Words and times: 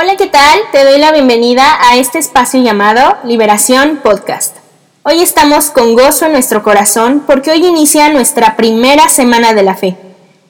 Hola, 0.00 0.14
¿qué 0.14 0.28
tal? 0.28 0.60
Te 0.70 0.84
doy 0.84 1.00
la 1.00 1.10
bienvenida 1.10 1.76
a 1.80 1.96
este 1.96 2.20
espacio 2.20 2.62
llamado 2.62 3.16
Liberación 3.24 3.96
Podcast. 4.00 4.54
Hoy 5.02 5.20
estamos 5.22 5.70
con 5.70 5.96
gozo 5.96 6.26
en 6.26 6.30
nuestro 6.34 6.62
corazón 6.62 7.24
porque 7.26 7.50
hoy 7.50 7.66
inicia 7.66 8.08
nuestra 8.08 8.54
primera 8.56 9.08
semana 9.08 9.54
de 9.54 9.64
la 9.64 9.74
fe, 9.74 9.96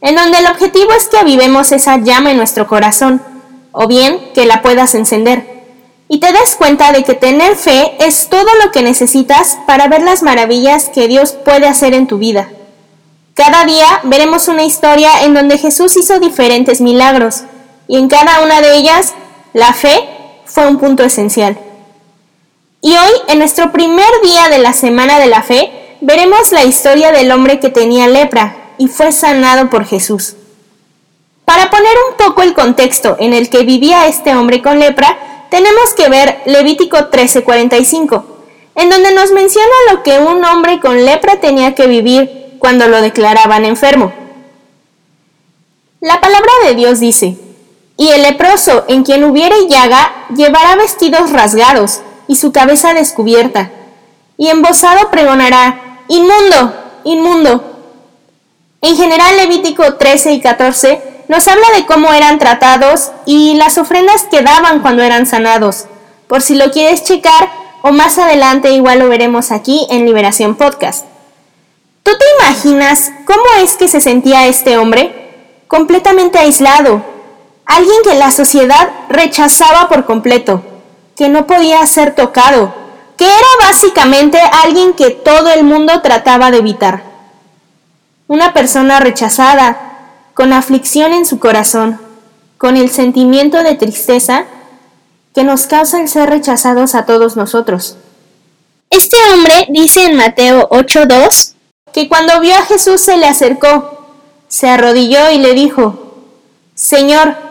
en 0.00 0.16
donde 0.16 0.38
el 0.38 0.48
objetivo 0.48 0.90
es 0.94 1.06
que 1.06 1.18
avivemos 1.18 1.70
esa 1.70 1.98
llama 1.98 2.32
en 2.32 2.38
nuestro 2.38 2.66
corazón, 2.66 3.22
o 3.70 3.86
bien 3.86 4.18
que 4.34 4.46
la 4.46 4.62
puedas 4.62 4.96
encender, 4.96 5.46
y 6.08 6.18
te 6.18 6.32
des 6.32 6.56
cuenta 6.56 6.90
de 6.90 7.04
que 7.04 7.14
tener 7.14 7.54
fe 7.54 7.94
es 8.00 8.28
todo 8.28 8.48
lo 8.64 8.72
que 8.72 8.82
necesitas 8.82 9.58
para 9.64 9.86
ver 9.86 10.02
las 10.02 10.24
maravillas 10.24 10.88
que 10.88 11.06
Dios 11.06 11.34
puede 11.44 11.68
hacer 11.68 11.94
en 11.94 12.08
tu 12.08 12.18
vida. 12.18 12.48
Cada 13.34 13.64
día 13.64 14.00
veremos 14.02 14.48
una 14.48 14.64
historia 14.64 15.22
en 15.22 15.34
donde 15.34 15.56
Jesús 15.56 15.96
hizo 15.96 16.18
diferentes 16.18 16.80
milagros, 16.80 17.44
y 17.86 17.96
en 17.96 18.08
cada 18.08 18.42
una 18.42 18.60
de 18.60 18.74
ellas 18.74 19.14
la 19.56 19.72
fe 19.72 20.06
fue 20.44 20.66
un 20.66 20.76
punto 20.76 21.02
esencial. 21.02 21.58
Y 22.82 22.90
hoy, 22.90 23.12
en 23.28 23.38
nuestro 23.38 23.72
primer 23.72 24.06
día 24.22 24.50
de 24.50 24.58
la 24.58 24.74
Semana 24.74 25.18
de 25.18 25.28
la 25.28 25.42
Fe, 25.42 25.96
veremos 26.02 26.52
la 26.52 26.64
historia 26.64 27.10
del 27.10 27.32
hombre 27.32 27.58
que 27.58 27.70
tenía 27.70 28.06
lepra 28.06 28.54
y 28.76 28.88
fue 28.88 29.12
sanado 29.12 29.70
por 29.70 29.86
Jesús. 29.86 30.36
Para 31.46 31.70
poner 31.70 31.94
un 32.10 32.18
poco 32.18 32.42
el 32.42 32.52
contexto 32.52 33.16
en 33.18 33.32
el 33.32 33.48
que 33.48 33.64
vivía 33.64 34.06
este 34.08 34.34
hombre 34.34 34.60
con 34.60 34.78
lepra, 34.78 35.16
tenemos 35.48 35.94
que 35.96 36.10
ver 36.10 36.42
Levítico 36.44 37.08
13:45, 37.10 38.24
en 38.74 38.90
donde 38.90 39.14
nos 39.14 39.32
menciona 39.32 39.72
lo 39.90 40.02
que 40.02 40.18
un 40.18 40.44
hombre 40.44 40.80
con 40.80 41.02
lepra 41.02 41.40
tenía 41.40 41.74
que 41.74 41.86
vivir 41.86 42.56
cuando 42.58 42.88
lo 42.88 43.00
declaraban 43.00 43.64
enfermo. 43.64 44.12
La 46.00 46.20
palabra 46.20 46.52
de 46.66 46.74
Dios 46.74 47.00
dice, 47.00 47.38
y 47.96 48.08
el 48.08 48.22
leproso 48.22 48.84
en 48.88 49.04
quien 49.04 49.24
hubiere 49.24 49.68
llaga 49.68 50.26
llevará 50.34 50.76
vestidos 50.76 51.30
rasgados 51.32 52.00
y 52.28 52.36
su 52.36 52.52
cabeza 52.52 52.94
descubierta, 52.94 53.70
y 54.36 54.48
embosado 54.48 55.10
pregonará, 55.10 55.86
Inmundo, 56.08 56.72
inmundo. 57.04 57.64
En 58.80 58.96
general 58.96 59.36
Levítico 59.38 59.94
13 59.94 60.34
y 60.34 60.40
14 60.40 61.24
nos 61.28 61.48
habla 61.48 61.66
de 61.74 61.84
cómo 61.86 62.12
eran 62.12 62.38
tratados 62.38 63.10
y 63.24 63.54
las 63.54 63.76
ofrendas 63.78 64.24
que 64.30 64.42
daban 64.42 64.80
cuando 64.80 65.02
eran 65.02 65.26
sanados. 65.26 65.86
Por 66.28 66.42
si 66.42 66.54
lo 66.54 66.70
quieres 66.70 67.02
checar, 67.02 67.50
o 67.82 67.90
más 67.90 68.18
adelante 68.18 68.70
igual 68.70 69.00
lo 69.00 69.08
veremos 69.08 69.50
aquí 69.50 69.86
en 69.90 70.06
Liberación 70.06 70.54
Podcast. 70.54 71.06
¿Tú 72.04 72.12
te 72.12 72.24
imaginas 72.40 73.10
cómo 73.26 73.42
es 73.62 73.74
que 73.74 73.88
se 73.88 74.00
sentía 74.00 74.46
este 74.46 74.78
hombre? 74.78 75.64
Completamente 75.66 76.38
aislado, 76.38 77.02
Alguien 77.66 77.98
que 78.04 78.14
la 78.14 78.30
sociedad 78.30 78.88
rechazaba 79.08 79.88
por 79.88 80.06
completo, 80.06 80.62
que 81.16 81.28
no 81.28 81.46
podía 81.46 81.84
ser 81.86 82.14
tocado, 82.14 82.72
que 83.16 83.24
era 83.24 83.48
básicamente 83.60 84.38
alguien 84.64 84.94
que 84.94 85.10
todo 85.10 85.50
el 85.50 85.64
mundo 85.64 86.00
trataba 86.00 86.50
de 86.50 86.58
evitar. 86.58 87.02
Una 88.28 88.52
persona 88.52 89.00
rechazada, 89.00 89.78
con 90.32 90.52
aflicción 90.52 91.12
en 91.12 91.26
su 91.26 91.38
corazón, 91.38 92.00
con 92.58 92.76
el 92.76 92.90
sentimiento 92.90 93.62
de 93.62 93.74
tristeza 93.74 94.44
que 95.34 95.44
nos 95.44 95.66
causa 95.66 96.00
el 96.00 96.08
ser 96.08 96.30
rechazados 96.30 96.94
a 96.94 97.04
todos 97.04 97.36
nosotros. 97.36 97.96
Este 98.90 99.16
hombre 99.32 99.66
dice 99.70 100.04
en 100.04 100.16
Mateo 100.16 100.68
8:2 100.70 101.54
que 101.92 102.08
cuando 102.08 102.40
vio 102.40 102.54
a 102.54 102.62
Jesús 102.62 103.00
se 103.00 103.16
le 103.16 103.26
acercó, 103.26 104.06
se 104.48 104.68
arrodilló 104.68 105.30
y 105.30 105.38
le 105.38 105.54
dijo, 105.54 106.14
Señor, 106.74 107.45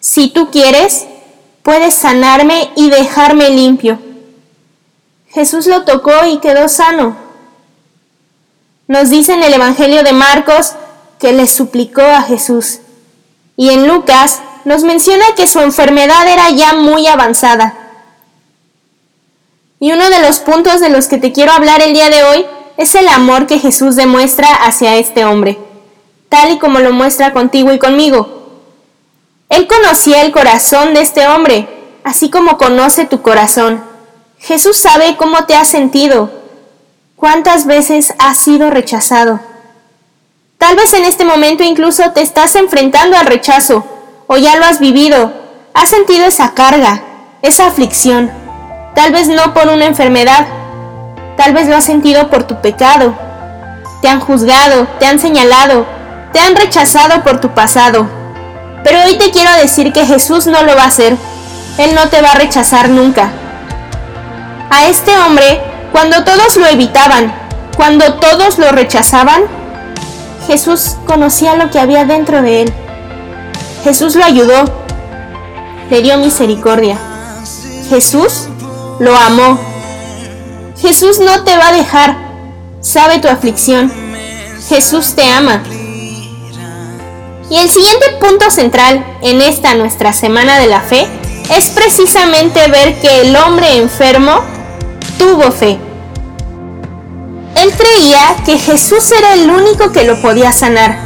si 0.00 0.28
tú 0.28 0.50
quieres, 0.50 1.06
puedes 1.62 1.94
sanarme 1.94 2.70
y 2.74 2.88
dejarme 2.90 3.50
limpio. 3.50 3.98
Jesús 5.28 5.66
lo 5.66 5.84
tocó 5.84 6.26
y 6.26 6.38
quedó 6.38 6.68
sano. 6.68 7.16
Nos 8.88 9.10
dice 9.10 9.34
en 9.34 9.42
el 9.42 9.54
Evangelio 9.54 10.02
de 10.02 10.12
Marcos 10.12 10.72
que 11.20 11.32
le 11.32 11.46
suplicó 11.46 12.02
a 12.02 12.22
Jesús. 12.22 12.78
Y 13.56 13.68
en 13.68 13.86
Lucas 13.86 14.40
nos 14.64 14.82
menciona 14.82 15.24
que 15.36 15.46
su 15.46 15.60
enfermedad 15.60 16.26
era 16.26 16.50
ya 16.50 16.72
muy 16.72 17.06
avanzada. 17.06 17.74
Y 19.78 19.92
uno 19.92 20.10
de 20.10 20.20
los 20.20 20.40
puntos 20.40 20.80
de 20.80 20.88
los 20.88 21.08
que 21.08 21.18
te 21.18 21.32
quiero 21.32 21.52
hablar 21.52 21.82
el 21.82 21.92
día 21.92 22.10
de 22.10 22.24
hoy 22.24 22.46
es 22.76 22.94
el 22.94 23.06
amor 23.08 23.46
que 23.46 23.58
Jesús 23.58 23.96
demuestra 23.96 24.48
hacia 24.48 24.96
este 24.96 25.24
hombre, 25.24 25.58
tal 26.30 26.52
y 26.52 26.58
como 26.58 26.80
lo 26.80 26.92
muestra 26.92 27.32
contigo 27.32 27.72
y 27.72 27.78
conmigo. 27.78 28.39
Él 29.50 29.66
conocía 29.66 30.22
el 30.22 30.30
corazón 30.30 30.94
de 30.94 31.00
este 31.00 31.26
hombre, 31.26 31.68
así 32.04 32.30
como 32.30 32.56
conoce 32.56 33.04
tu 33.04 33.20
corazón. 33.20 33.82
Jesús 34.38 34.76
sabe 34.76 35.16
cómo 35.16 35.44
te 35.44 35.56
has 35.56 35.68
sentido, 35.68 36.30
cuántas 37.16 37.66
veces 37.66 38.14
has 38.20 38.38
sido 38.38 38.70
rechazado. 38.70 39.40
Tal 40.56 40.76
vez 40.76 40.94
en 40.94 41.04
este 41.04 41.24
momento 41.24 41.64
incluso 41.64 42.12
te 42.12 42.22
estás 42.22 42.54
enfrentando 42.54 43.16
al 43.16 43.26
rechazo, 43.26 43.84
o 44.28 44.36
ya 44.36 44.54
lo 44.56 44.64
has 44.64 44.78
vivido, 44.78 45.32
has 45.74 45.90
sentido 45.90 46.26
esa 46.26 46.54
carga, 46.54 47.02
esa 47.42 47.66
aflicción. 47.66 48.30
Tal 48.94 49.10
vez 49.10 49.26
no 49.26 49.52
por 49.52 49.66
una 49.66 49.86
enfermedad, 49.86 50.46
tal 51.36 51.54
vez 51.54 51.66
lo 51.66 51.76
has 51.76 51.84
sentido 51.84 52.30
por 52.30 52.44
tu 52.44 52.60
pecado. 52.60 53.14
Te 54.00 54.08
han 54.08 54.20
juzgado, 54.20 54.86
te 55.00 55.06
han 55.06 55.18
señalado, 55.18 55.86
te 56.32 56.38
han 56.38 56.54
rechazado 56.54 57.24
por 57.24 57.40
tu 57.40 57.52
pasado. 57.52 58.19
Pero 58.82 58.98
hoy 59.04 59.18
te 59.18 59.30
quiero 59.30 59.52
decir 59.54 59.92
que 59.92 60.06
Jesús 60.06 60.46
no 60.46 60.62
lo 60.62 60.74
va 60.74 60.84
a 60.84 60.88
hacer. 60.88 61.16
Él 61.78 61.94
no 61.94 62.08
te 62.08 62.22
va 62.22 62.32
a 62.32 62.34
rechazar 62.34 62.88
nunca. 62.88 63.30
A 64.70 64.86
este 64.86 65.16
hombre, 65.18 65.60
cuando 65.92 66.24
todos 66.24 66.56
lo 66.56 66.66
evitaban, 66.66 67.32
cuando 67.76 68.14
todos 68.14 68.58
lo 68.58 68.72
rechazaban, 68.72 69.42
Jesús 70.46 70.96
conocía 71.06 71.56
lo 71.56 71.70
que 71.70 71.78
había 71.78 72.04
dentro 72.04 72.42
de 72.42 72.62
él. 72.62 72.72
Jesús 73.84 74.14
lo 74.14 74.24
ayudó, 74.24 74.64
le 75.90 76.02
dio 76.02 76.18
misericordia. 76.18 76.98
Jesús 77.88 78.48
lo 78.98 79.16
amó. 79.16 79.58
Jesús 80.80 81.18
no 81.18 81.44
te 81.44 81.56
va 81.56 81.68
a 81.68 81.72
dejar, 81.72 82.16
sabe 82.80 83.18
tu 83.18 83.28
aflicción. 83.28 83.92
Jesús 84.68 85.14
te 85.14 85.28
ama. 85.28 85.62
Y 87.50 87.56
el 87.56 87.68
siguiente 87.68 88.06
punto 88.20 88.48
central 88.48 89.04
en 89.22 89.42
esta 89.42 89.74
nuestra 89.74 90.12
Semana 90.12 90.60
de 90.60 90.68
la 90.68 90.80
Fe 90.82 91.08
es 91.56 91.70
precisamente 91.70 92.68
ver 92.68 93.00
que 93.00 93.22
el 93.22 93.34
hombre 93.34 93.76
enfermo 93.76 94.40
tuvo 95.18 95.50
fe. 95.50 95.76
Él 97.56 97.72
creía 97.72 98.36
que 98.46 98.56
Jesús 98.56 99.10
era 99.10 99.34
el 99.34 99.50
único 99.50 99.90
que 99.90 100.04
lo 100.04 100.22
podía 100.22 100.52
sanar. 100.52 100.96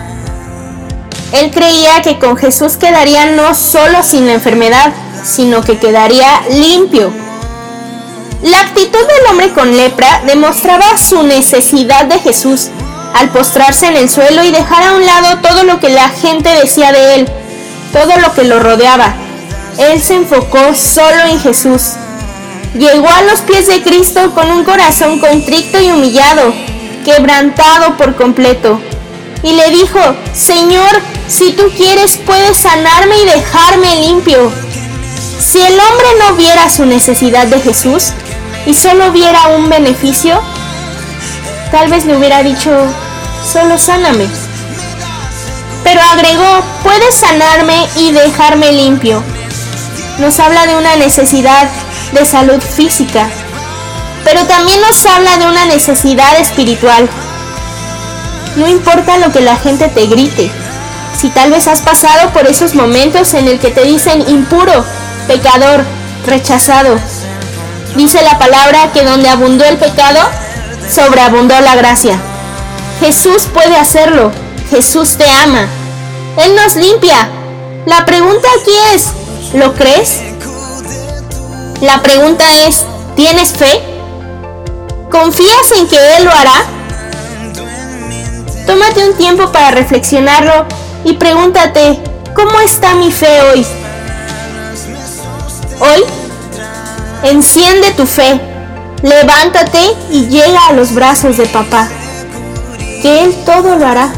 Él 1.32 1.50
creía 1.50 2.02
que 2.02 2.18
con 2.18 2.36
Jesús 2.36 2.76
quedaría 2.76 3.24
no 3.32 3.54
solo 3.54 4.02
sin 4.02 4.26
la 4.26 4.34
enfermedad, 4.34 4.92
sino 5.24 5.62
que 5.62 5.78
quedaría 5.78 6.42
limpio. 6.50 7.10
La 8.42 8.60
actitud 8.60 8.98
del 8.98 9.30
hombre 9.30 9.52
con 9.54 9.74
lepra 9.74 10.22
demostraba 10.26 10.98
su 10.98 11.22
necesidad 11.22 12.04
de 12.04 12.18
Jesús 12.18 12.68
al 13.14 13.30
postrarse 13.30 13.86
en 13.86 13.96
el 13.96 14.10
suelo 14.10 14.44
y 14.44 14.50
dejar 14.50 14.82
a 14.82 14.92
un 14.94 15.06
lado 15.06 15.38
todo 15.38 15.62
lo 15.62 15.80
que 15.80 15.88
la 15.88 16.08
gente 16.08 16.48
decía 16.50 16.92
de 16.92 17.14
él, 17.14 17.28
todo 17.92 18.18
lo 18.18 18.34
que 18.34 18.44
lo 18.44 18.58
rodeaba. 18.60 19.14
Él 19.78 20.00
se 20.00 20.14
enfocó 20.14 20.74
solo 20.74 21.22
en 21.28 21.40
Jesús. 21.40 21.92
Llegó 22.74 23.08
a 23.08 23.22
los 23.22 23.40
pies 23.40 23.68
de 23.68 23.82
Cristo 23.82 24.34
con 24.34 24.50
un 24.50 24.64
corazón 24.64 25.20
contrito 25.20 25.80
y 25.80 25.92
humillado, 25.92 26.52
quebrantado 27.04 27.96
por 27.96 28.16
completo. 28.16 28.80
Y 29.44 29.52
le 29.52 29.70
dijo, 29.70 30.00
Señor, 30.34 31.00
si 31.28 31.52
tú 31.52 31.70
quieres 31.76 32.16
puedes 32.16 32.56
sanarme 32.56 33.16
y 33.20 33.26
dejarme 33.26 33.94
limpio. 34.06 34.50
Si 35.38 35.60
el 35.60 35.74
hombre 35.78 36.06
no 36.18 36.34
viera 36.34 36.68
su 36.68 36.84
necesidad 36.84 37.46
de 37.46 37.60
Jesús 37.60 38.12
y 38.66 38.74
solo 38.74 39.12
viera 39.12 39.48
un 39.48 39.68
beneficio, 39.68 40.40
tal 41.70 41.88
vez 41.88 42.06
le 42.06 42.16
hubiera 42.16 42.42
dicho, 42.42 42.70
solo 43.44 43.78
sáname. 43.78 44.28
Pero 45.82 46.00
agregó, 46.00 46.62
puedes 46.82 47.14
sanarme 47.14 47.86
y 47.96 48.12
dejarme 48.12 48.72
limpio. 48.72 49.22
Nos 50.18 50.40
habla 50.40 50.66
de 50.66 50.76
una 50.76 50.96
necesidad 50.96 51.68
de 52.12 52.24
salud 52.24 52.60
física, 52.60 53.28
pero 54.24 54.44
también 54.46 54.80
nos 54.80 55.04
habla 55.06 55.36
de 55.36 55.46
una 55.46 55.66
necesidad 55.66 56.38
espiritual. 56.40 57.08
No 58.56 58.68
importa 58.68 59.18
lo 59.18 59.32
que 59.32 59.40
la 59.40 59.56
gente 59.56 59.88
te 59.88 60.06
grite, 60.06 60.50
si 61.20 61.28
tal 61.30 61.50
vez 61.50 61.66
has 61.66 61.82
pasado 61.82 62.32
por 62.32 62.46
esos 62.46 62.74
momentos 62.74 63.34
en 63.34 63.48
el 63.48 63.58
que 63.58 63.70
te 63.70 63.84
dicen 63.84 64.24
impuro, 64.28 64.84
pecador, 65.26 65.84
rechazado. 66.26 66.96
Dice 67.96 68.22
la 68.22 68.38
palabra 68.38 68.92
que 68.92 69.04
donde 69.04 69.28
abundó 69.28 69.64
el 69.64 69.76
pecado, 69.76 70.20
sobreabundó 70.88 71.58
la 71.60 71.74
gracia. 71.74 72.20
Jesús 73.00 73.46
puede 73.52 73.76
hacerlo. 73.76 74.32
Jesús 74.70 75.16
te 75.16 75.28
ama. 75.30 75.66
Él 76.36 76.54
nos 76.56 76.76
limpia. 76.76 77.28
La 77.86 78.04
pregunta 78.06 78.48
aquí 78.60 78.72
es, 78.94 79.12
¿Lo 79.54 79.72
crees? 79.72 80.18
La 81.80 82.02
pregunta 82.02 82.44
es, 82.66 82.84
¿tienes 83.14 83.52
fe? 83.52 83.80
¿Confías 85.08 85.70
en 85.78 85.86
que 85.86 86.16
Él 86.16 86.24
lo 86.24 86.32
hará? 86.32 86.64
Tómate 88.66 89.08
un 89.08 89.16
tiempo 89.16 89.52
para 89.52 89.70
reflexionarlo 89.70 90.66
y 91.04 91.12
pregúntate, 91.12 92.00
¿cómo 92.34 92.58
está 92.62 92.96
mi 92.96 93.12
fe 93.12 93.42
hoy? 93.42 93.64
Hoy, 95.78 96.04
enciende 97.22 97.92
tu 97.92 98.04
fe, 98.04 98.40
levántate 99.02 99.78
y 100.10 100.26
llega 100.26 100.66
a 100.66 100.72
los 100.72 100.92
brazos 100.92 101.36
de 101.36 101.46
papá, 101.46 101.88
que 103.04 103.22
Él 103.22 103.34
todo 103.44 103.76
lo 103.76 103.86
hará, 103.86 104.08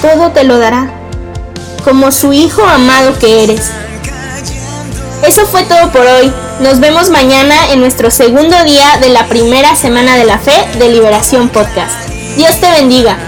todo 0.00 0.30
te 0.30 0.44
lo 0.44 0.58
dará, 0.58 0.90
como 1.84 2.10
su 2.10 2.32
Hijo 2.32 2.64
amado 2.64 3.18
que 3.18 3.44
eres. 3.44 3.72
Eso 5.22 5.44
fue 5.44 5.64
todo 5.64 5.92
por 5.92 6.06
hoy. 6.06 6.32
Nos 6.60 6.80
vemos 6.80 7.10
mañana 7.10 7.54
en 7.70 7.80
nuestro 7.80 8.10
segundo 8.10 8.64
día 8.64 8.96
de 9.02 9.10
la 9.10 9.26
primera 9.26 9.76
semana 9.76 10.16
de 10.16 10.24
la 10.24 10.38
fe 10.38 10.66
de 10.78 10.88
Liberación 10.88 11.50
Podcast. 11.50 12.08
Dios 12.38 12.58
te 12.58 12.70
bendiga. 12.70 13.18